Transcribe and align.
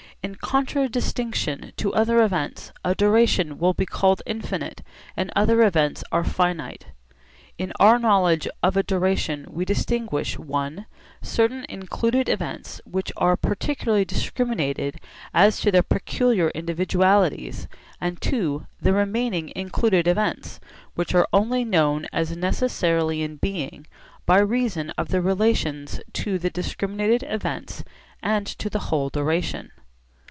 In 0.23 0.35
contradistinction 0.35 1.73
to 1.77 1.95
other 1.95 2.21
events 2.21 2.71
a 2.85 2.93
duration 2.93 3.57
will 3.57 3.73
be 3.73 3.87
called 3.87 4.21
infinite 4.27 4.83
and 5.17 5.29
the 5.29 5.39
other 5.39 5.63
events 5.63 6.03
are 6.11 6.23
finite. 6.23 6.85
In 7.57 7.73
our 7.79 7.97
knowledge 7.97 8.47
of 8.61 8.77
a 8.77 8.83
duration 8.83 9.47
we 9.49 9.65
distinguish 9.65 10.37
(i) 10.39 10.85
certain 11.23 11.65
included 11.69 12.29
events 12.29 12.81
which 12.85 13.11
are 13.17 13.35
particularly 13.35 14.05
discriminated 14.05 14.97
as 15.33 15.59
to 15.61 15.71
their 15.71 15.81
peculiar 15.81 16.49
individualities, 16.51 17.67
and 17.99 18.19
(ii) 18.31 18.59
the 18.79 18.93
remaining 18.93 19.51
included 19.55 20.07
events 20.07 20.59
which 20.93 21.15
are 21.15 21.27
only 21.33 21.65
known 21.65 22.05
as 22.13 22.37
necessarily 22.37 23.23
in 23.23 23.37
being 23.37 23.87
by 24.27 24.37
reason 24.37 24.91
of 24.99 25.07
their 25.07 25.19
relations 25.21 25.99
to 26.13 26.37
the 26.37 26.51
discriminated 26.51 27.23
events 27.27 27.83
and 28.21 28.45
to 28.45 28.69
the 28.69 28.91
whole 28.93 29.09
duration. 29.09 29.71